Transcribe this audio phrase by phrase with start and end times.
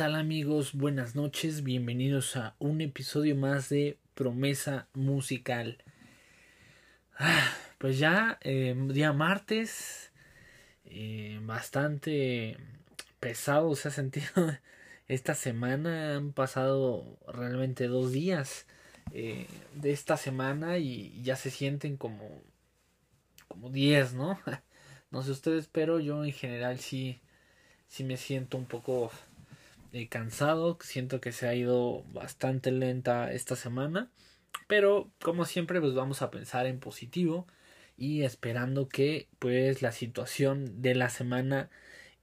[0.00, 0.72] ¿Qué tal amigos?
[0.72, 5.76] Buenas noches, bienvenidos a un episodio más de Promesa Musical.
[7.18, 10.10] Ah, pues ya, eh, día martes,
[10.86, 12.56] eh, bastante
[13.20, 14.26] pesado se ha sentido
[15.06, 18.66] esta semana, han pasado realmente dos días
[19.12, 22.40] eh, de esta semana y ya se sienten como,
[23.48, 24.40] como diez, ¿no?
[25.10, 27.20] No sé ustedes, pero yo en general sí,
[27.86, 29.10] sí me siento un poco
[29.92, 34.10] eh, cansado, siento que se ha ido bastante lenta esta semana,
[34.68, 37.46] pero como siempre pues vamos a pensar en positivo
[37.96, 41.70] y esperando que pues la situación de la semana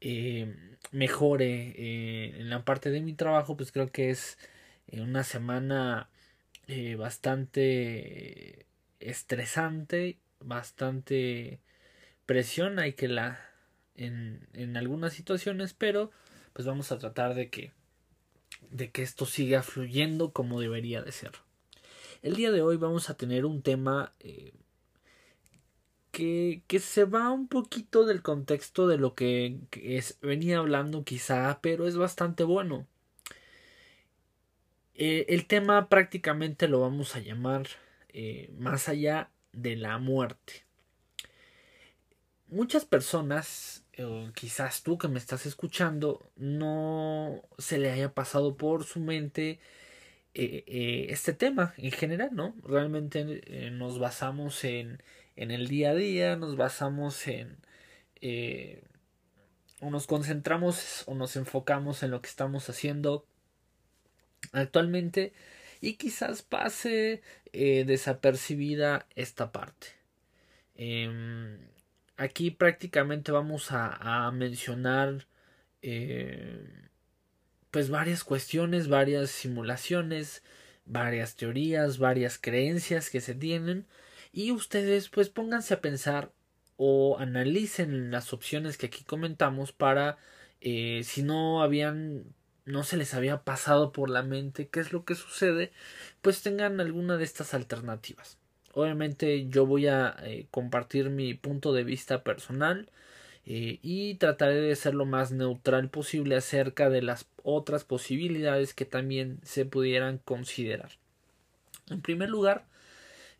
[0.01, 0.55] eh,
[0.91, 4.37] mejore eh, en la parte de mi trabajo pues creo que es
[4.91, 6.09] una semana
[6.97, 8.65] bastante
[8.99, 11.59] estresante bastante
[12.25, 13.39] presión hay que la
[13.95, 16.11] en, en algunas situaciones pero
[16.57, 17.71] pues vamos a tratar de que,
[18.71, 21.33] de que esto siga fluyendo como debería de ser.
[22.23, 24.55] El día de hoy vamos a tener un tema eh,
[26.09, 31.59] que, que, se va un poquito del contexto de lo que, es, venía hablando quizá,
[31.61, 32.87] pero es bastante bueno.
[34.95, 37.67] Eh, el tema prácticamente lo vamos a llamar
[38.09, 40.65] eh, más allá de la muerte.
[42.47, 48.83] Muchas personas o quizás tú que me estás escuchando no se le haya pasado por
[48.83, 49.59] su mente
[50.39, 52.55] eh, eh, este tema en general, ¿no?
[52.63, 55.01] Realmente eh, nos basamos en,
[55.35, 57.57] en, el día a día, nos basamos en...
[59.79, 63.25] o nos concentramos o nos enfocamos en lo que estamos haciendo
[64.51, 65.33] actualmente
[65.81, 69.87] y quizás pase desapercibida esta parte.
[70.75, 71.57] Em,
[72.17, 75.27] aquí prácticamente vamos a, mencionar
[75.81, 76.89] eh,
[77.71, 80.43] pues varias cuestiones, varias simulaciones,
[80.85, 83.87] varias teorías, varias creencias que se tienen.
[84.33, 86.31] Y ustedes pues pónganse a pensar
[86.77, 90.17] o analicen las opciones que aquí comentamos para
[90.61, 92.35] eh, si no habían
[92.65, 95.71] no se les había pasado por la mente qué es lo que sucede
[96.21, 98.37] pues tengan alguna de estas alternativas
[98.77, 102.87] Obviamente yo voy a eh, compartir mi punto de vista personal
[103.43, 108.85] eh, y trataré de ser lo más neutral posible acerca de las otras posibilidades que
[108.85, 110.91] también se pudieran considerar.
[111.89, 112.65] En primer lugar,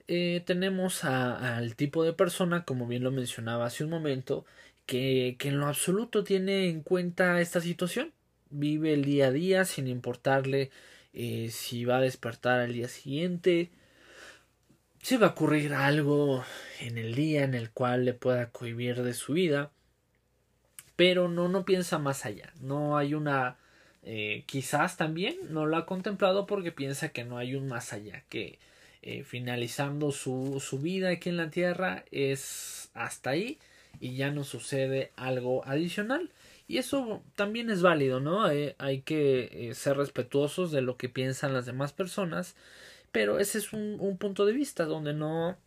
[0.07, 4.43] eh, tenemos al tipo de persona, como bien lo mencionaba hace un momento,
[4.87, 8.11] que, que en lo absoluto tiene en cuenta esta situación.
[8.49, 10.71] Vive el día a día sin importarle
[11.13, 13.69] si va a despertar al día siguiente,
[15.07, 16.44] se va a ocurrir algo
[16.81, 19.72] en el día en el cual le pueda cohibir de su vida,
[20.97, 23.56] pero no, no piensa más allá, no hay una...
[24.03, 28.25] Eh, quizás también no lo ha contemplado porque piensa que no hay un más allá,
[28.28, 28.59] que
[29.01, 33.59] eh, finalizando su, su vida aquí en la tierra es hasta ahí
[34.01, 36.31] y ya no sucede algo adicional.
[36.68, 38.51] Y eso también es válido, ¿no?
[38.51, 42.57] Eh, hay que ser respetuosos de lo que piensan las demás personas
[43.17, 45.57] pero ese es un, punto de vista donde no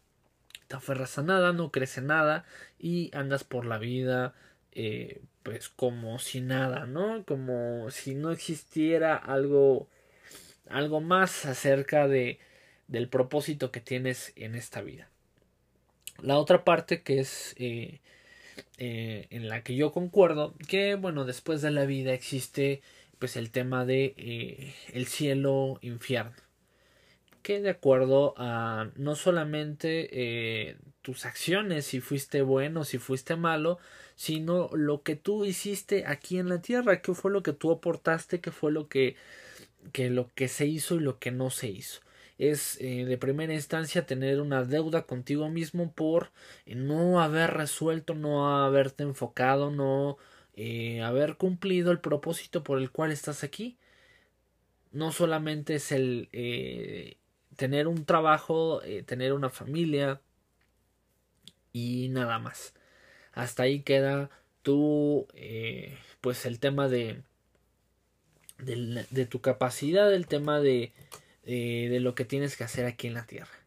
[0.69, 2.45] te aferras a nada, no crece nada
[2.79, 4.35] y andas por la vida
[4.71, 7.25] eh, pues como si nada, ¿no?
[7.25, 9.89] Como si no existiera algo
[10.69, 12.39] algo más acerca de
[12.87, 15.09] del propósito que tienes en esta vida.
[16.23, 17.99] La otra parte que es eh,
[18.79, 22.81] eh, en la que yo concuerdo que bueno después de la vida existe
[23.19, 26.50] pues el tema de el cielo infierno
[27.43, 33.79] que de acuerdo a no solamente eh, tus acciones, si fuiste bueno, si fuiste malo,
[34.17, 38.41] sino lo que tú hiciste aquí en la tierra, qué fue lo que tú aportaste,
[38.41, 39.17] qué fue lo que,
[39.93, 42.01] que lo que se hizo y lo que no se hizo.
[42.39, 46.31] Es eh, de primera instancia tener una deuda contigo mismo por
[46.67, 50.17] no haber resuelto, no haberte enfocado, no
[50.55, 53.79] eh, haber cumplido el propósito por el cual estás aquí.
[54.93, 56.29] No solamente es el
[57.61, 60.23] tener un trabajo, eh, tener una familia
[61.75, 62.73] y nada más.
[63.35, 64.31] Hasta ahí queda
[64.63, 67.23] tu, eh, pues el tema de,
[68.59, 70.95] de, tu capacidad, el tema de,
[71.45, 73.61] de lo que tienes que hacer aquí en la tierra.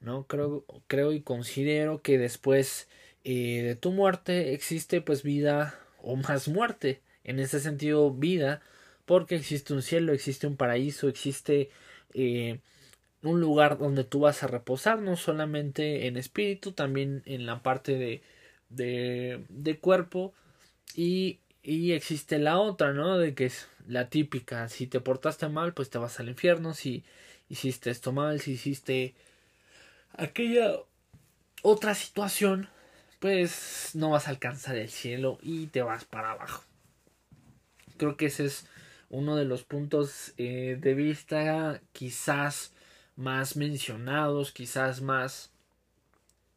[0.00, 0.28] ¿no?
[0.28, 2.88] Creo, creo y considero que después
[3.24, 7.00] eh, de tu muerte existe pues vida o más muerte.
[7.24, 8.62] En ese sentido, vida,
[9.04, 11.70] porque existe un cielo, existe un paraíso, existe
[13.22, 17.96] un lugar donde tú vas a reposar, no solamente en espíritu, también en la parte
[17.98, 18.22] de,
[18.70, 20.34] de, de cuerpo
[20.94, 23.18] y Y existe la otra, ¿no?
[23.18, 27.04] De que es la típica, si te portaste mal, pues te vas al infierno, si
[27.50, 29.14] hiciste esto mal, si hiciste
[30.14, 30.72] aquella
[31.62, 32.68] otra situación,
[33.20, 36.64] pues no vas a alcanzar el cielo y te vas para abajo.
[37.96, 38.66] Creo que ese es
[39.10, 42.72] uno de los puntos eh, de vista quizás
[43.20, 45.52] más mencionados, quizás más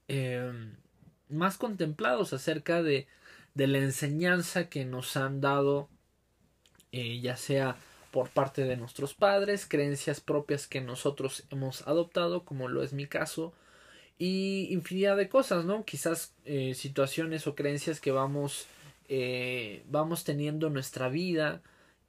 [0.07, 0.75] em,
[1.30, 3.07] más contemplados acerca de,
[3.54, 5.89] de, la enseñanza que nos han dado
[6.94, 7.75] eh, ya sea
[8.12, 13.07] por parte de nuestros padres, creencias propias que nosotros hemos adoptado, como lo es mi
[13.07, 13.51] caso,
[14.19, 15.86] y infinidad de cosas, ¿no?
[15.86, 18.68] Quizás eh, situaciones o creencias que vamos,
[19.10, 21.63] eh, vamos teniendo en nuestra vida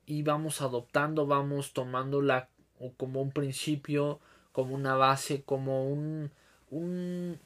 [0.05, 2.51] y vamos adoptando, vamos tomándola
[2.99, 4.21] como un principio,
[4.55, 6.31] como una base, como un,
[6.71, 7.41] un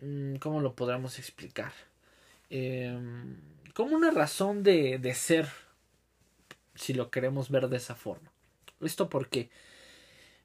[0.00, 1.72] mm, ¿cómo lo podríamos explicar?
[2.48, 3.36] Em,
[3.74, 5.46] como una razón de, de ser,
[6.74, 8.32] si lo queremos ver de esa forma.
[8.80, 9.50] Esto porque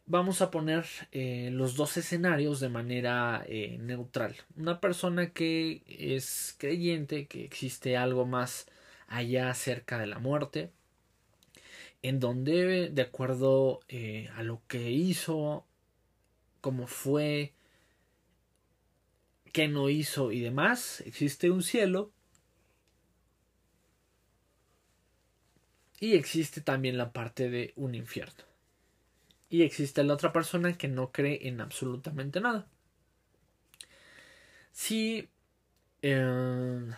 [0.05, 4.35] vamos a poner eh, los dos escenarios de manera eh, neutral.
[4.57, 8.67] Una persona que es creyente que existe algo más
[9.07, 10.69] allá cerca de la muerte,
[12.01, 15.65] en donde de acuerdo eh, a lo que hizo,
[16.61, 17.53] cómo fue,
[19.53, 22.11] qué no hizo y demás, existe un cielo.
[25.99, 28.49] Y existe también la parte de un infierno
[29.49, 32.67] y existe la otra persona que no cree en absolutamente nada.
[34.71, 35.27] Si,
[36.01, 36.93] em,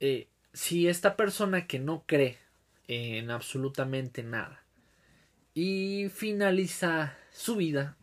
[0.00, 2.38] eh, si esta persona que no cree
[2.92, 4.64] en absolutamente nada
[5.54, 7.96] y finaliza su vida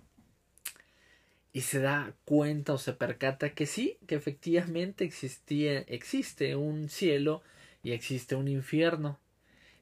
[1.52, 7.42] y se da cuenta o se percata que sí, que efectivamente existía, existe un cielo
[7.84, 9.20] y existe un infierno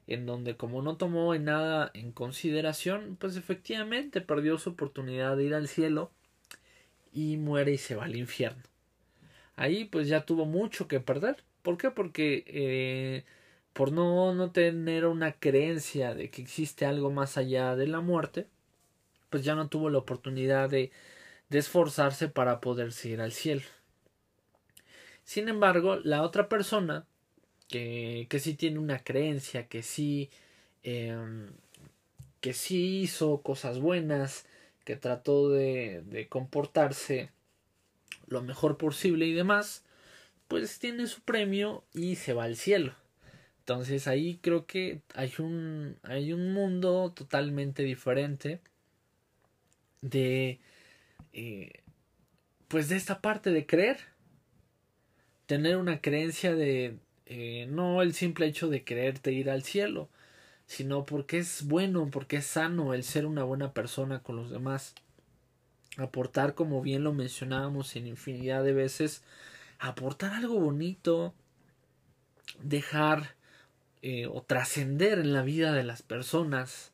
[0.08, 5.44] en donde como no tomó en nada en consideración, pues efectivamente perdió su oportunidad de
[5.44, 6.10] ir al cielo
[7.12, 8.62] y muere y se va al infierno.
[9.54, 11.44] Ahí pues ya tuvo mucho que perder.
[11.62, 11.90] ¿Por qué?
[11.90, 13.24] Porque eh,
[13.76, 18.46] por no, no tener una creencia de que existe algo más allá de la muerte,
[19.28, 20.90] pues ya no tuvo la oportunidad de,
[21.50, 23.60] esforzarse para poderse ir al cielo.
[25.24, 27.06] Sin embargo, la otra persona
[27.68, 30.30] que, que sí tiene una creencia, que sí,
[30.82, 31.52] em,
[32.40, 34.46] que sí hizo cosas buenas,
[34.86, 37.30] que trató de, de comportarse
[38.26, 39.84] lo mejor posible y demás,
[40.48, 42.94] pues tiene su premio y se va al cielo.
[43.68, 48.60] Entonces ahí creo que hay un, hay un mundo totalmente diferente
[50.02, 50.60] de,
[51.32, 51.82] eh,
[52.68, 53.98] pues de esta parte de creer.
[55.46, 60.08] Tener una creencia de, eh, no el simple hecho de quererte ir al cielo,
[60.66, 64.94] sino porque es bueno, porque es sano el ser una buena persona con los demás.
[65.96, 69.24] Aportar, como bien lo mencionábamos en infinidad de veces,
[69.80, 71.34] aportar algo bonito,
[72.62, 73.35] dejar
[74.08, 76.92] eh, o trascender en la vida de las personas.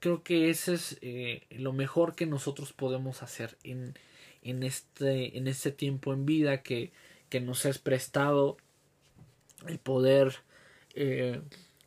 [0.00, 3.94] Creo que ese es eh, lo mejor que nosotros podemos hacer en,
[4.42, 6.92] en, este, en este tiempo en vida que
[7.32, 8.58] que nos es prestado
[9.66, 10.34] el poder
[10.94, 11.40] eh,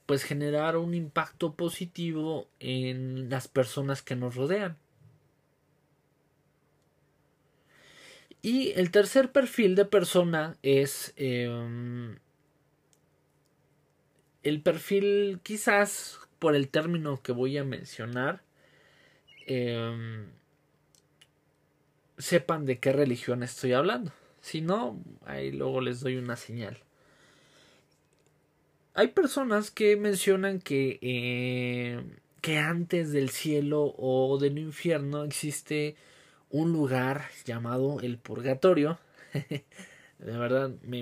[0.07, 4.75] pues generar un impacto positivo en las personas que nos rodean.
[8.41, 12.17] Y el tercer perfil de persona es em,
[14.45, 18.43] el perfil quizás por el término que voy a mencionar
[19.47, 20.27] em,
[22.19, 24.13] sepan de qué religión estoy hablando.
[24.41, 26.77] Si no, ahí luego les doy una señal.
[28.93, 32.03] Hay personas que mencionan que, eh,
[32.41, 35.95] que antes del cielo o del infierno existe
[36.51, 38.99] un lugar llamado el purgatorio.
[39.33, 39.63] de
[40.19, 41.01] verdad, me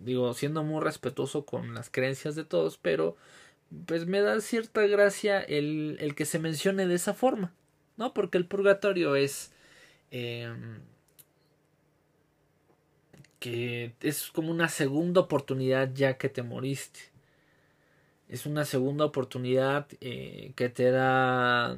[0.00, 3.16] digo, siendo muy respetuoso con las creencias de todos, pero
[3.86, 7.52] pues me da cierta gracia el, el que se mencione de esa forma,
[7.96, 8.12] ¿no?
[8.14, 9.52] Porque el purgatorio es
[10.10, 10.52] eh,
[13.42, 17.00] que es como una segunda oportunidad ya que te moriste.
[18.28, 21.76] Es una segunda oportunidad eh, que te da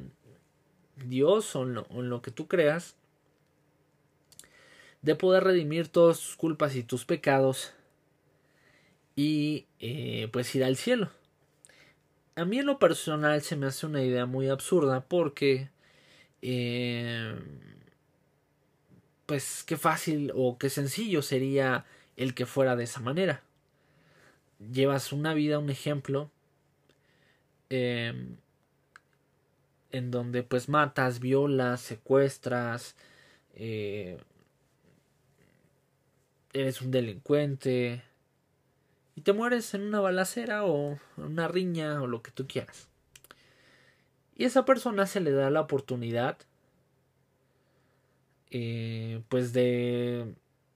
[0.95, 2.95] Dios o en, lo, que tú creas
[5.01, 7.73] de poder redimir todas tus culpas y tus pecados
[9.15, 11.09] y eh, pues ir al cielo.
[12.35, 15.69] A mí en lo personal se me hace una idea muy absurda porque
[16.41, 17.35] eh,
[19.25, 21.85] pues qué fácil o qué sencillo sería
[22.17, 23.41] el que fuera de esa manera.
[24.71, 26.31] Llevas una vida, un ejemplo,
[27.69, 28.37] em,
[29.91, 32.95] en donde pues matas, violas, secuestras,
[33.55, 34.17] eh,
[36.53, 38.03] eres un delincuente
[39.15, 42.89] y te mueres en una balacera o en una riña o lo que tú quieras.
[44.35, 46.37] Y esa persona se le da la oportunidad
[48.51, 50.35] eh, pues de,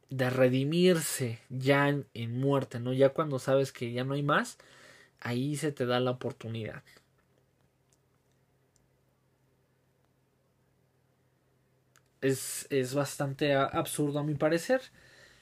[0.09, 2.93] de redimirse ya en, en muerte, ¿no?
[2.93, 4.57] Ya cuando sabes que ya no hay más,
[5.21, 6.83] ahí se te da la oportunidad.
[12.21, 14.81] Es, es, bastante absurdo a mi parecer.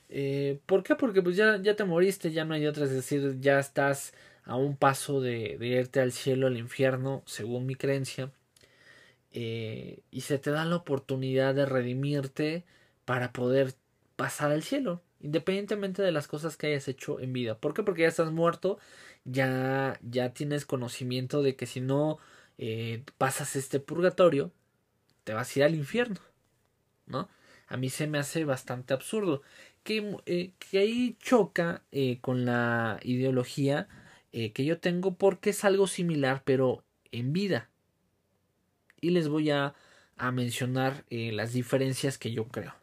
[0.09, 0.95] Eh, ¿Por qué?
[0.95, 4.55] Porque pues ya, ya te moriste, ya no hay otra, es decir, ya estás a
[4.55, 8.31] un paso de, de irte al cielo, al infierno, según mi creencia.
[9.31, 12.65] Eh, y se te da la oportunidad de redimirte
[13.05, 13.73] para poder
[14.15, 17.57] pasar al cielo, independientemente de las cosas que hayas hecho en vida.
[17.59, 17.83] ¿Por qué?
[17.83, 18.79] Porque ya estás muerto,
[19.25, 22.17] ya, ya tienes conocimiento de que si no
[22.57, 24.51] eh, pasas este purgatorio,
[25.23, 26.19] te vas a ir al infierno,
[27.07, 27.29] ¿no?
[27.67, 29.41] A mí se me hace bastante absurdo.
[29.83, 31.83] Que, eh, que ahí choca
[32.21, 33.87] con la ideología
[34.31, 37.69] que yo tengo porque es algo similar, pero en vida
[39.01, 39.75] y les voy a,
[40.17, 42.75] a mencionar eh, las diferencias que yo creo.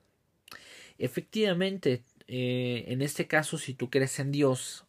[0.98, 4.84] Efectivamente, eh, en este caso, si tú crees en Dios,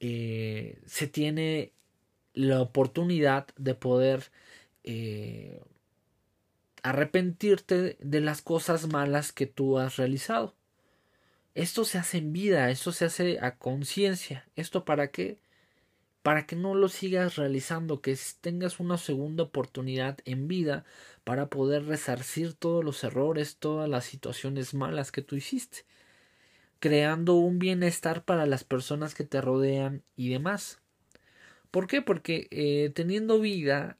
[0.00, 1.72] eh, se tiene
[2.34, 4.30] la oportunidad de poder
[6.82, 10.54] arrepentirte de las cosas malas que tú has realizado.
[11.54, 14.48] Esto se hace en vida, esto se hace a conciencia.
[14.56, 15.38] ¿Esto para qué?
[16.22, 20.84] para que no lo sigas realizando, que tengas una segunda oportunidad en vida
[21.24, 25.84] para poder resarcir todos los errores, todas las situaciones malas que tú hiciste,
[26.78, 30.80] creando un bienestar para las personas que te rodean y demás.
[31.70, 32.02] ¿Por qué?
[32.02, 33.96] Porque eh, teniendo vida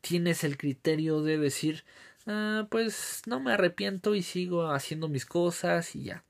[0.00, 1.84] tienes el criterio de decir,
[2.28, 6.24] ah, pues no me arrepiento y sigo haciendo mis cosas y ya.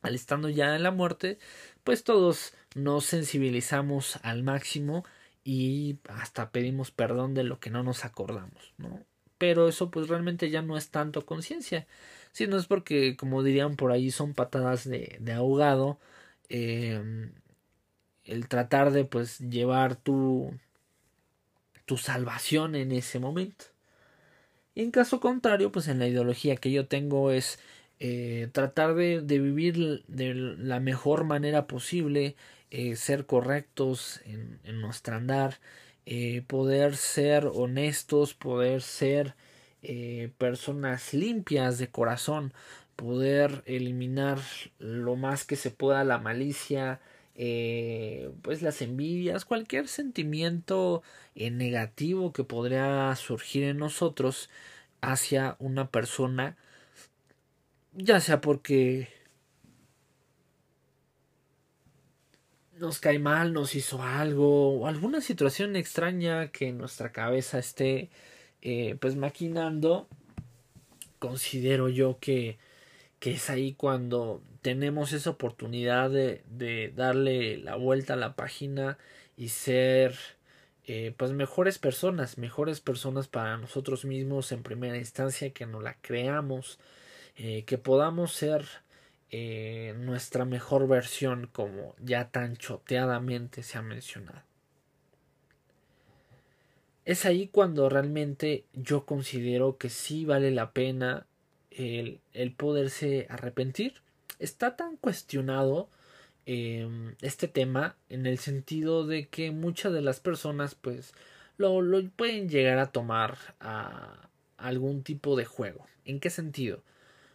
[0.00, 1.38] Al estando ya en la muerte,
[1.84, 5.04] pues todos nos sensibilizamos al máximo
[5.44, 9.04] y hasta pedimos perdón de lo que no nos acordamos, ¿no?
[9.38, 11.86] Pero eso pues realmente ya no es tanto conciencia,
[12.32, 15.98] sino es porque, como dirían por ahí, son patadas de, ahogado,
[16.48, 17.32] em,
[18.24, 20.52] el tratar de pues llevar tu,
[21.86, 23.71] tu salvación en ese momento.
[24.74, 27.58] Y en caso contrario, pues en la ideología que yo tengo es
[28.00, 32.36] eh, tratar de, vivir de la mejor manera posible,
[32.70, 35.60] eh, ser correctos en, nuestro andar,
[36.06, 39.34] eh, poder ser honestos, poder ser
[40.38, 42.52] personas limpias de corazón,
[42.96, 44.38] poder eliminar
[44.78, 47.00] lo más que se pueda la malicia,
[47.34, 51.02] pues las envidias, cualquier sentimiento
[51.34, 54.50] negativo que podría surgir en nosotros
[55.00, 56.56] hacia una persona
[57.94, 59.08] ya sea porque
[62.78, 68.10] nos cae mal, nos hizo algo, o alguna situación extraña que nuestra cabeza esté
[68.62, 70.08] eh, pues maquinando,
[71.18, 72.58] considero yo que,
[73.22, 78.98] que es ahí cuando tenemos esa oportunidad de, darle la vuelta a la página
[79.36, 80.16] y ser
[80.88, 85.98] eh, pues mejores personas, mejores personas para nosotros mismos en primera instancia, que nos la
[86.00, 86.80] creamos,
[87.36, 88.66] eh, que podamos ser
[89.30, 94.42] eh, nuestra mejor versión como ya tan choteadamente se ha mencionado.
[97.04, 101.28] Es ahí cuando realmente yo considero que sí vale la pena
[101.76, 103.94] el, poderse arrepentir.
[104.38, 105.88] Está tan cuestionado
[106.46, 111.14] em, este tema en el sentido de que muchas de las personas pues
[111.56, 115.86] lo, lo pueden llegar a tomar a algún tipo de juego.
[116.04, 116.82] ¿En qué sentido?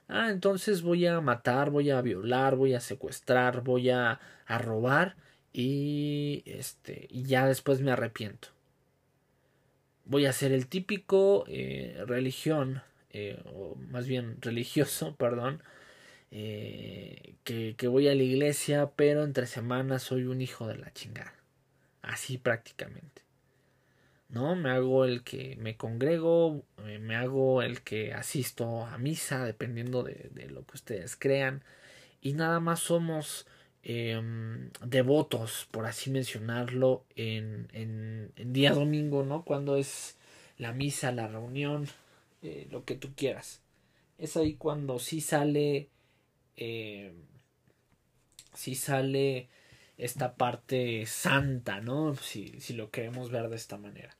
[0.08, 5.16] ah, entonces voy a matar, voy a violar, voy a secuestrar, voy a, a robar
[5.54, 8.50] y este y ya después me arrepiento.
[10.06, 15.64] Voy a ser el típico eh, religión, eh, o más bien religioso, perdón,
[16.32, 20.94] eh, que, que voy a la iglesia, pero entre semanas soy un hijo de la
[20.94, 21.34] chingada.
[22.02, 23.28] Así prácticamente.
[24.30, 24.56] ¿no?
[24.56, 30.04] Me hago el que me congrego, eh, me hago el que asisto a misa, dependiendo
[30.04, 31.64] de, de lo que ustedes crean,
[32.22, 33.48] y nada más somos
[33.84, 39.44] em, devotos, por así mencionarlo, en, en, en, día domingo, ¿no?
[39.44, 40.18] Cuando es
[40.58, 41.88] la misa, la reunión,
[42.42, 43.62] eh, lo que tú quieras.
[44.18, 45.90] es ahí cuando sí sale,
[46.56, 47.14] eh,
[48.54, 49.50] sí sale
[49.98, 52.16] esta parte santa, ¿no?
[52.16, 54.16] Si, si lo queremos ver de esta manera.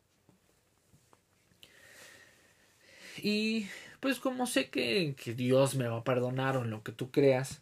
[3.22, 3.68] Y
[4.00, 7.12] pues como sé que, que, Dios me va a perdonar o en lo que tú
[7.12, 7.62] creas,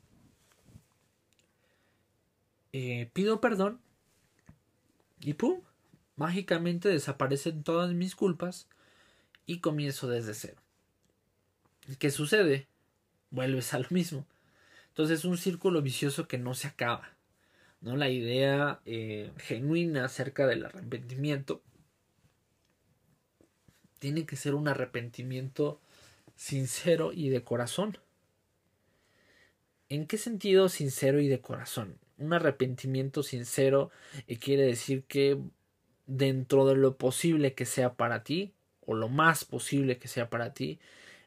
[2.73, 3.79] eh, pido perdón
[5.21, 5.61] y ¡pum!
[6.17, 8.67] Mágicamente desaparecen todas mis culpas
[9.45, 10.61] y comienzo desde cero.
[11.99, 12.67] ¿Qué sucede?
[13.29, 14.25] Vuelves a lo mismo.
[14.89, 17.15] Entonces es un círculo vicioso que no se acaba.
[17.81, 17.95] ¿no?
[17.95, 21.61] La idea eh, genuina acerca del arrepentimiento
[23.99, 25.79] tiene que ser un arrepentimiento
[26.35, 27.97] sincero y de corazón.
[29.89, 31.99] ¿En qué sentido sincero y de corazón?
[32.17, 33.91] Un arrepentimiento sincero
[34.27, 35.37] eh, quiere decir que
[36.07, 38.54] dentro de lo posible que sea para ti,
[38.85, 40.79] o lo más posible que sea para ti,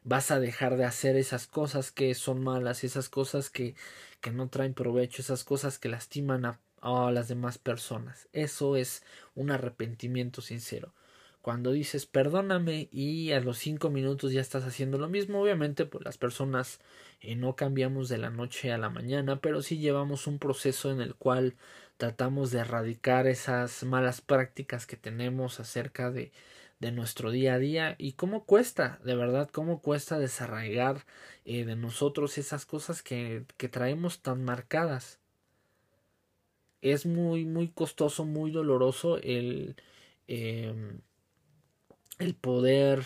[0.03, 3.75] vas a dejar de hacer esas cosas que son malas, esas cosas que,
[4.21, 8.29] que no traen provecho, esas cosas que lastiman a, a las demás personas.
[8.33, 9.03] Eso es
[9.35, 10.93] un arrepentimiento sincero
[11.41, 16.03] cuando dices perdóname y a los cinco minutos ya estás haciendo lo mismo, obviamente pues
[16.03, 16.79] las personas
[17.21, 21.01] eh, no cambiamos de la noche a la mañana, pero sí llevamos un proceso en
[21.01, 21.55] el cual
[21.97, 26.31] tratamos de erradicar esas malas prácticas que tenemos acerca de,
[26.79, 31.05] de nuestro día a día y cómo cuesta, de verdad, cómo cuesta desarraigar
[31.45, 35.19] eh, de nosotros esas cosas que, que traemos tan marcadas.
[36.81, 39.75] Es muy, muy costoso, muy doloroso el...
[40.27, 40.73] Eh,
[42.19, 43.05] el poder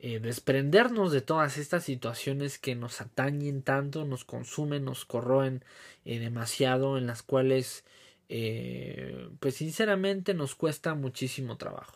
[0.00, 5.64] eh, desprendernos de todas estas situaciones que nos atañen tanto, nos consumen, nos corroen
[6.04, 7.84] eh, demasiado, en las cuales,
[9.38, 11.95] pues sinceramente nos cuesta muchísimo trabajo.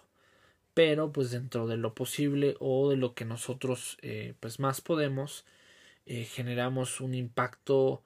[0.80, 3.98] Pero pues dentro de lo posible o de lo que nosotros
[4.40, 5.44] pues más podemos,
[6.06, 8.02] generamos un impacto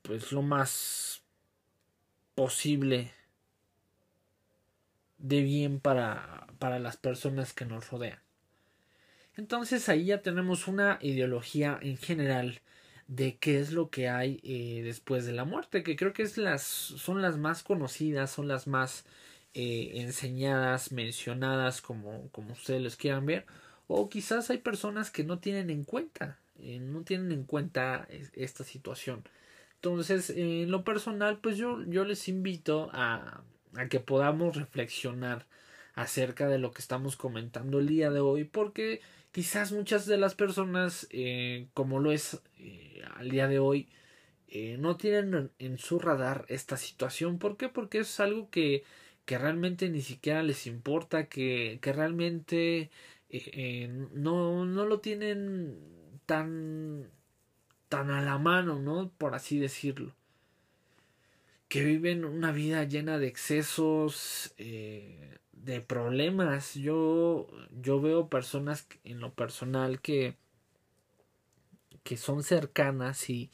[0.00, 1.22] pues lo más
[2.34, 3.12] posible
[5.18, 8.22] de bien para, para las personas que nos rodean.
[9.36, 12.62] Entonces ahí ya tenemos una ideología en general
[13.08, 16.38] de qué es lo que hay eh, después de la muerte, que creo que es
[16.38, 19.04] las, son las más conocidas, son las más
[19.54, 23.46] eh, enseñadas, mencionadas, como, como ustedes les quieran ver,
[23.86, 28.64] o quizás hay personas que no tienen en cuenta, eh, no tienen en cuenta esta
[28.64, 29.24] situación.
[29.76, 33.42] Entonces, en lo personal, pues yo, yo les invito a,
[33.74, 35.46] a que podamos reflexionar
[35.94, 39.00] acerca de lo que estamos comentando el día de hoy porque
[39.32, 42.40] quizás muchas de las personas eh, como lo es
[43.16, 43.88] al día de hoy
[44.78, 47.68] no tienen en su radar esta situación ¿por qué?
[47.68, 48.84] porque es algo que,
[49.28, 52.90] que realmente ni siquiera les importa que, que realmente
[54.14, 55.78] no, no lo tienen
[56.24, 57.10] tan
[57.90, 60.14] tan a la mano no por así decirlo
[61.68, 66.74] que viven una vida llena de excesos, eh, de problemas.
[66.74, 70.36] Yo, yo veo personas en lo personal que,
[72.02, 73.50] que son cercanas y,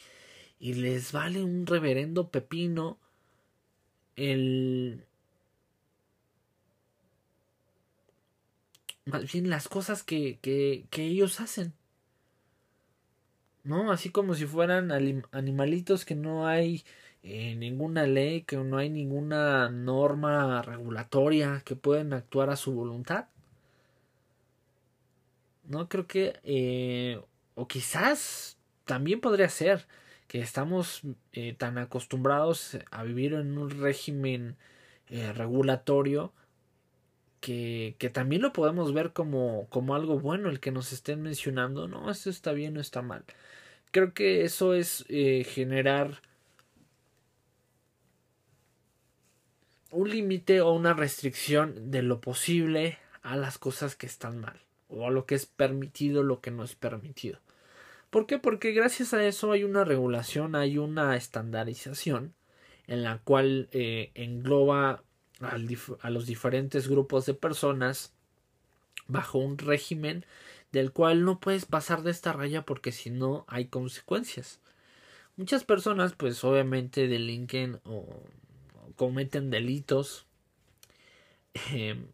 [0.61, 2.99] y les vale un reverendo pepino
[4.17, 5.05] el...
[9.07, 11.75] Más bien las cosas que, que, que ellos hacen.
[13.63, 13.91] ¿No?
[13.93, 14.93] Así como si fueran
[15.33, 16.85] animalitos que no hay
[17.27, 23.29] eh, ninguna ley, que no hay ninguna norma regulatoria que pueden actuar a su voluntad.
[25.65, 27.23] No creo que, eh,
[27.55, 29.87] o quizás también podría ser
[30.29, 31.01] que estamos
[31.33, 34.57] eh, tan acostumbrados a vivir en un régimen
[35.09, 36.33] regulatorio
[37.45, 42.11] que, también lo podemos ver como, como algo bueno el que nos estén mencionando, no,
[42.11, 43.25] esto está bien o está mal.
[43.91, 46.23] Creo que eso es generar
[49.91, 55.07] un límite o una restricción de lo posible a las cosas que están mal o
[55.07, 57.39] a lo que es permitido, lo que no es permitido.
[58.11, 58.39] ¿Por qué?
[58.39, 62.35] Porque gracias a eso hay una regulación, hay una estandarización
[62.87, 65.03] en la cual eh, engloba
[65.45, 68.13] a los diferentes grupos de personas
[69.07, 70.25] bajo un régimen
[70.73, 74.61] del cual no puedes pasar de esta raya porque si no hay consecuencias.
[75.37, 78.07] Muchas personas pues obviamente delinquen o
[78.97, 80.27] cometen delitos
[81.73, 82.07] em,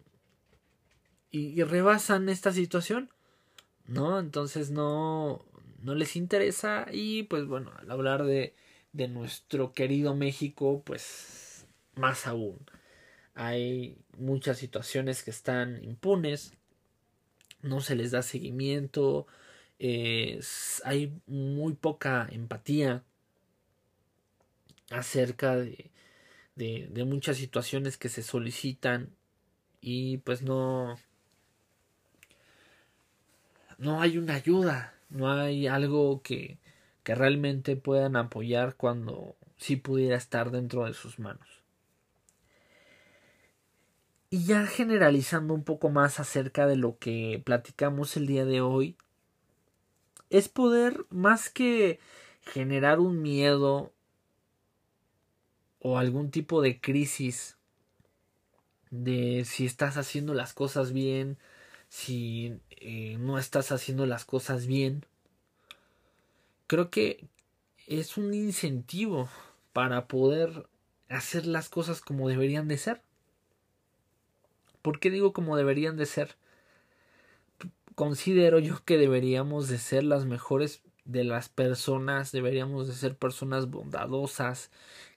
[1.30, 3.10] y, rebasan esta situación,
[3.86, 4.18] ¿no?
[4.18, 5.44] Entonces no,
[5.82, 8.54] no les interesa y pues bueno, al hablar de,
[8.92, 12.58] de nuestro querido México, pues más aún.
[13.34, 16.54] Hay muchas situaciones que están impunes,
[17.62, 19.26] no se les da seguimiento,
[20.84, 23.02] hay muy poca empatía
[24.90, 25.90] acerca de,
[26.56, 29.10] de, de muchas situaciones que se solicitan
[29.80, 30.98] y pues no
[33.78, 36.58] no hay una ayuda no hay algo que,
[37.02, 41.59] que realmente puedan apoyar cuando sí pudiera estar dentro de sus manos.
[44.32, 48.96] Y ya generalizando un poco más acerca de lo que platicamos el día de hoy,
[50.30, 51.98] es poder más que
[52.42, 53.92] generar un miedo
[55.80, 57.56] o algún tipo de crisis
[58.90, 61.36] de si estás haciendo las cosas bien,
[61.88, 65.04] si eh, no estás haciendo las cosas bien.
[66.68, 67.26] Creo que
[67.88, 69.28] es un incentivo
[69.72, 70.68] para poder
[71.08, 73.02] hacer las cosas como deberían de ser.
[74.82, 76.36] ¿Por qué digo como deberían de ser?
[77.94, 83.68] Considero yo que deberíamos de ser las mejores de las personas, deberíamos de ser personas
[83.68, 84.70] bondadosas,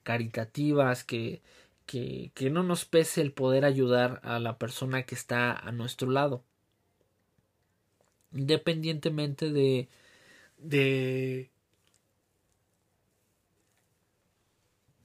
[0.03, 1.41] caritativas, que,
[1.85, 6.09] que, que no nos pese el poder ayudar a la persona que está a nuestro
[6.11, 6.43] lado
[8.33, 9.87] independientemente de
[10.57, 11.49] de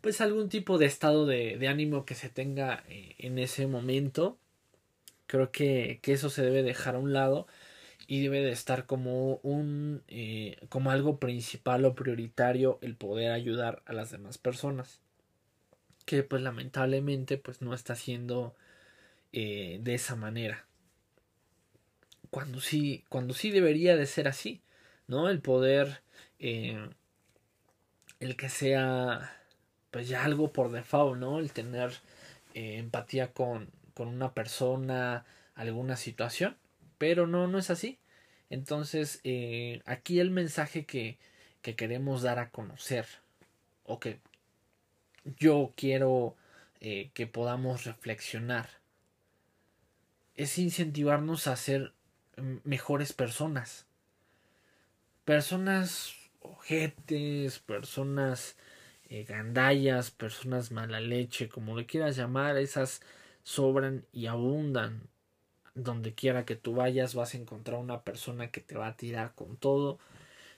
[0.00, 4.38] pues algún tipo de estado de, de ánimo que se tenga eh, en ese momento
[5.28, 7.46] creo que, que, eso se debe dejar a un lado
[8.08, 13.82] y debe de estar como un eh, como algo principal o prioritario el poder ayudar
[13.86, 15.00] a las demás personas
[16.06, 18.54] que pues lamentablemente pues no está siendo
[19.32, 20.68] eh, de esa manera
[22.30, 24.60] cuando sí, cuando sí debería de ser así,
[25.06, 25.28] ¿no?
[25.30, 26.02] El poder,
[26.38, 26.88] eh,
[28.20, 29.36] el que sea,
[29.90, 31.38] pues ya algo por default, ¿no?
[31.38, 31.92] El tener
[32.54, 36.56] empatía con, con una persona, alguna situación,
[36.98, 37.98] pero no, no es así.
[38.48, 41.18] Entonces, eh, aquí el mensaje que,
[41.62, 43.06] que queremos dar a conocer,
[43.82, 44.20] o que
[45.38, 46.36] yo quiero
[46.80, 48.68] que podamos reflexionar,
[50.36, 51.92] es incentivarnos a hacer
[52.62, 53.84] mejores personas.
[55.24, 58.56] Personas ojetes, personas
[59.08, 63.00] eh, gandallas, personas mala leche, como le quieras llamar, esas
[63.48, 65.08] sobran y abundan.
[65.74, 69.34] Donde quiera que tú vayas vas a encontrar una persona que te va a tirar
[69.34, 69.98] con todo.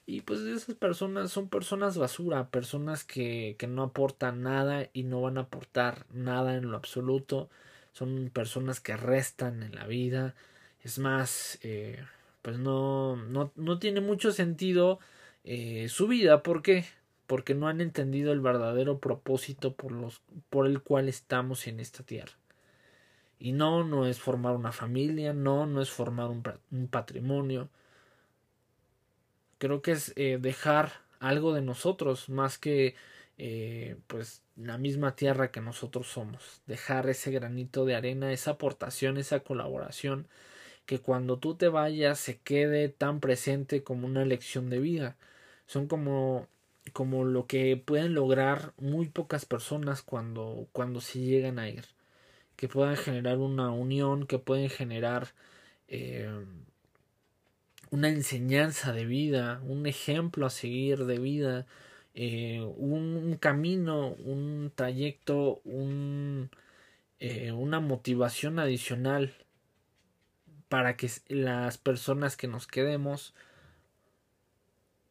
[0.06, 5.20] Y pues esas personas son personas basura, personas que, que no aportan nada y no
[5.22, 7.48] van a aportar nada en lo absoluto.
[7.92, 10.34] Son personas que restan en la vida,
[10.82, 12.02] es más, eh,
[12.42, 14.98] pues no, no, no, tiene mucho sentido
[15.44, 16.42] eh, su vida.
[16.42, 16.86] ¿Por qué?
[17.26, 22.02] Porque no han entendido el verdadero propósito por, los, por el cual estamos en esta
[22.02, 22.32] tierra.
[23.40, 27.70] Y no, no es formar una familia, no, no es formar un, un patrimonio.
[29.58, 32.94] Creo que es eh, dejar algo de nosotros más que
[33.38, 36.62] eh, pues la misma tierra que nosotros somos.
[36.66, 40.28] Dejar ese granito de arena, esa aportación, esa colaboración
[40.86, 45.16] que cuando tú te vayas se quede tan presente como una lección de vida.
[45.66, 46.48] Son como
[46.92, 51.86] como lo que pueden lograr muy pocas personas cuando cuando se llegan a ir
[52.60, 55.28] que puedan generar una unión que pueden generar
[55.88, 56.28] eh,
[57.90, 61.66] una enseñanza de vida un ejemplo a seguir de vida
[62.12, 65.62] eh, un, camino un trayecto
[67.18, 69.34] eh, una motivación adicional
[70.68, 73.32] para que las personas que nos quedemos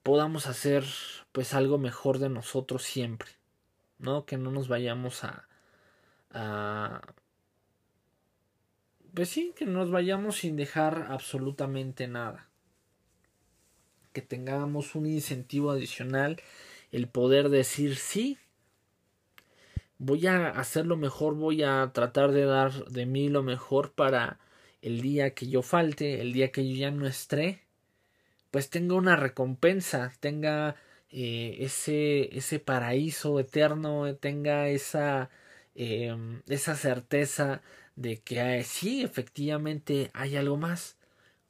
[0.03, 0.83] podamos hacer
[1.31, 3.29] pues algo mejor de nosotros siempre,
[3.97, 4.25] ¿no?
[4.25, 5.47] Que no nos vayamos a,
[6.31, 7.01] a
[9.13, 12.49] pues sí, que nos vayamos sin dejar absolutamente nada.
[14.13, 16.41] Que tengamos un incentivo adicional,
[16.91, 18.37] el poder decir sí,
[19.99, 24.39] voy a hacer lo mejor, voy a tratar de dar de mí lo mejor para
[24.81, 27.61] el día que yo falte, el día que yo ya no esté,
[28.51, 30.75] pues tenga una recompensa, tenga
[31.11, 35.29] eh, ese, ese paraíso eterno, tenga esa,
[35.75, 36.15] eh,
[36.47, 37.61] esa certeza
[37.99, 40.97] de que sí, efectivamente hay algo más.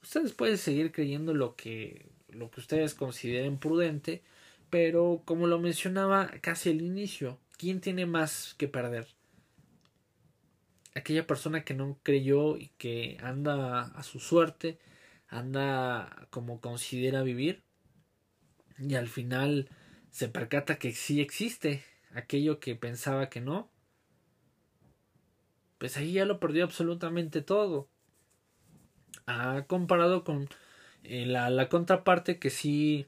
[0.01, 4.23] Ustedes pueden seguir creyendo lo que, lo que ustedes consideren prudente,
[4.69, 9.07] pero como lo mencionaba casi al inicio, ¿quién tiene más que perder?
[10.95, 14.79] aquella persona que no creyó y que anda a su suerte,
[15.27, 17.63] anda como considera vivir
[18.77, 19.69] y al final
[20.11, 23.69] se percata que sí existe aquello que pensaba que no,
[25.79, 27.89] pues ahí ya lo perdió absolutamente todo.
[29.25, 30.49] Ha comparado con
[31.03, 33.07] Eh, la, la, contraparte que sí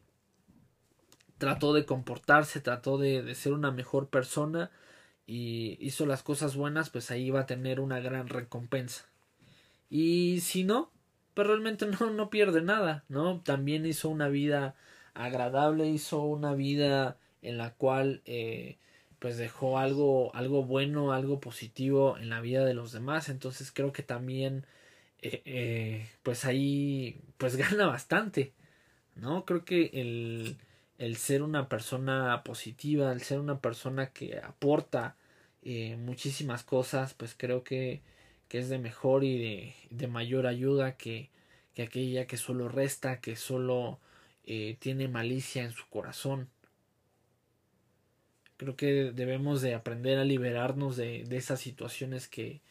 [1.37, 4.71] trató de comportarse, trató de, de, ser una mejor persona
[5.27, 9.05] y hizo las cosas buenas, pues ahí va a tener una gran recompensa.
[9.89, 10.91] Y si no,
[11.33, 13.41] pues realmente no, no pierde nada, ¿no?
[13.41, 14.75] También hizo una vida
[15.13, 18.77] agradable, hizo una vida en la cual eh,
[19.21, 23.29] pues dejó algo, algo bueno, algo positivo en la vida de los demás.
[23.29, 24.65] Entonces creo que también
[25.21, 28.53] eh, eh, pues ahí pues gana bastante.
[29.15, 29.45] ¿No?
[29.45, 30.57] Creo que el,
[30.97, 35.17] el ser una persona positiva, el ser una persona que aporta
[35.99, 38.01] muchísimas cosas, pues creo que,
[38.49, 41.29] que es de mejor y de, de mayor ayuda que,
[41.75, 43.99] que aquella que solo resta, que solo
[44.79, 46.49] tiene malicia en su corazón.
[48.61, 52.61] Creo que debemos de aprender a liberarnos de, de esas situaciones que,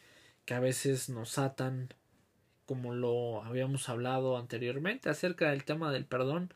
[0.45, 1.89] que a veces nos atan,
[2.65, 6.53] como lo habíamos hablado anteriormente acerca del tema del perdón.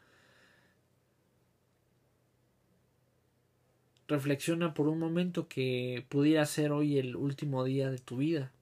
[4.08, 8.54] Reflexiona por un momento que pudiera ser hoy el último día de tu vida.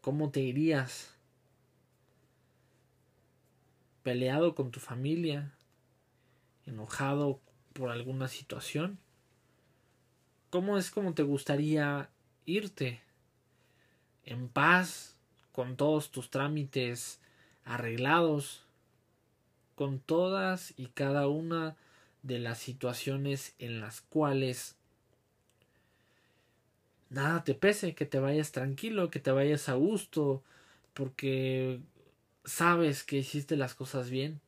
[0.00, 1.12] ¿Cómo te irías?
[4.04, 5.52] ¿Peleado con tu familia?
[6.66, 7.40] ¿Enojado
[7.72, 9.00] por alguna situación?
[10.52, 12.10] ¿Cómo es como te gustaría
[12.44, 13.00] irte?
[14.26, 15.16] En paz,
[15.50, 17.20] con todos tus trámites
[17.64, 18.66] arreglados,
[19.76, 21.74] con todas y cada una
[22.22, 24.76] de las situaciones en las cuales
[27.08, 30.42] nada te pese, que te vayas tranquilo, que te vayas a gusto,
[30.92, 31.80] porque
[32.44, 34.38] sabes que hiciste las cosas bien,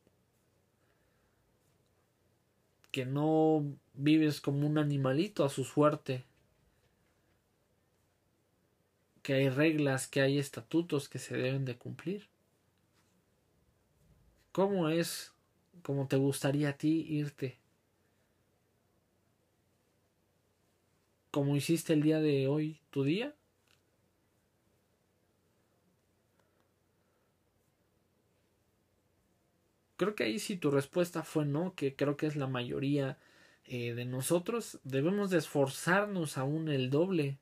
[2.95, 6.23] que no vives como un animalito a su suerte,
[9.21, 12.29] que hay reglas, que hay estatutos que se deben de cumplir.
[14.53, 15.33] ¿Cómo es
[15.83, 17.59] como te gustaría a ti irte?
[21.31, 23.35] ¿Cómo hiciste el día de hoy tu día?
[30.05, 33.17] Creo que ahí si tu respuesta fue no, que creo que es la mayoría
[33.65, 37.39] eh, de nosotros, debemos de esforzarnos aún el doble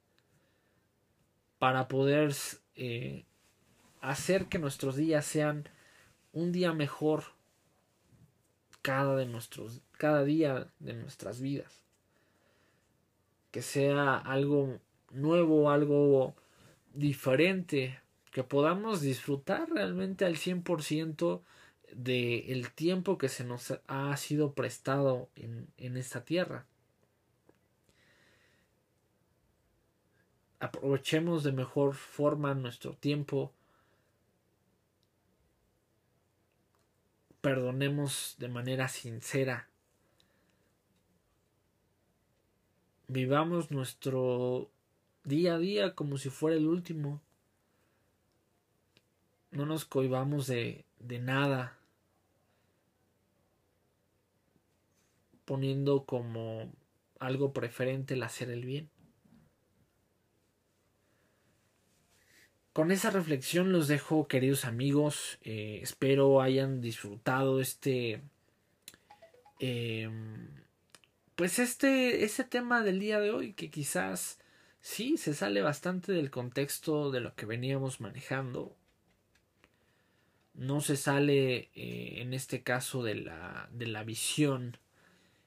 [1.60, 2.34] para poder
[2.76, 3.26] eh,
[3.99, 5.67] hacer que nuestros días sean
[6.32, 7.26] un día mejor
[8.82, 11.82] cada de nuestros cada día de nuestras vidas.
[13.52, 14.80] Que sea algo
[15.12, 16.34] nuevo algo
[16.93, 17.99] diferente
[18.32, 21.41] que podamos disfrutar realmente al 100%
[21.95, 26.65] de el tiempo que se nos ha sido prestado en, en esta tierra.
[30.60, 33.51] Aprovechemos de mejor forma nuestro tiempo.
[37.41, 39.67] Perdonemos de manera sincera.
[43.10, 44.69] Vivamos nuestro
[45.25, 47.21] día a día como si fuera el último.
[49.51, 51.77] No nos cohibamos de, de nada.
[55.45, 56.71] Poniendo como
[57.19, 58.89] algo preferente el hacer el bien.
[62.73, 65.38] Con esa reflexión los dejo, queridos amigos.
[65.43, 68.21] Eh, espero hayan disfrutado este.
[69.60, 70.47] Em,
[71.36, 74.39] pues este, este tema del día de hoy, que quizás
[74.82, 78.75] sí se sale bastante del contexto de lo que veníamos manejando.
[80.56, 84.77] No se sale eh, en este caso de la, de la visión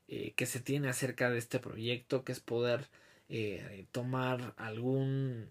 [0.08, 2.88] eh, que se tiene acerca de este proyecto, que es poder
[3.28, 5.50] eh, tomar algún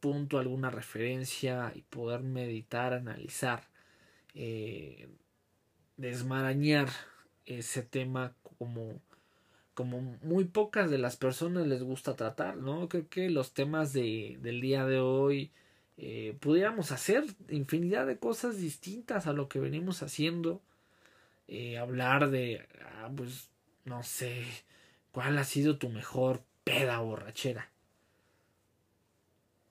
[0.00, 3.68] punto, alguna referencia y poder meditar, analizar,
[4.34, 5.08] eh,
[5.96, 6.88] desmarañar
[7.46, 9.00] ese tema como
[9.74, 12.88] como muy pocas de las personas les gusta tratar, ¿no?
[12.88, 15.52] Creo que los temas de, del día de hoy
[16.40, 20.62] pudiéramos hacer infinidad de cosas distintas a lo que venimos haciendo.
[21.78, 23.49] hablar de, ah, pues,
[23.84, 24.44] no sé,
[25.12, 27.70] ¿cuál ha sido tu mejor peda borrachera?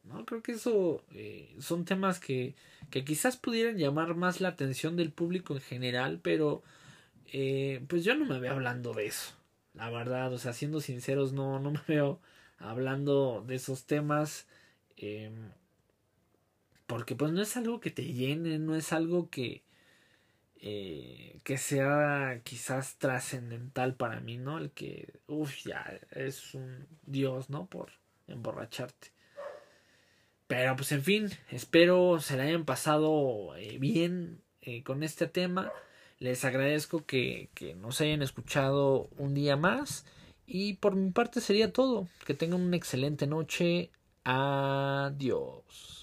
[0.04, 2.56] No, creo que eso eh, son temas que,
[2.89, 6.63] que quizás pudieran llamar más la atención del público en general, pero
[7.32, 9.34] eh, pues yo no me veo hablando de eso,
[9.76, 12.19] la verdad, o sea, siendo sinceros, no, no me veo
[12.58, 14.48] hablando de esos temas,
[14.98, 15.32] eh,
[16.88, 19.63] porque pues no es algo que te llene, no es algo que,
[20.62, 24.58] eh, que sea quizás trascendental para mí, ¿no?
[24.58, 27.67] El que, uff, ya es un dios, ¿no?
[27.67, 27.91] Por
[28.28, 29.12] emborracharte.
[30.48, 35.72] Pero pues en fin, espero se la hayan pasado eh, bien eh, con este tema.
[36.17, 40.06] Les agradezco que, que nos hayan escuchado un día más.
[40.45, 42.08] Y por mi parte sería todo.
[42.26, 43.91] Que tengan una excelente noche.
[44.24, 45.98] Adiós.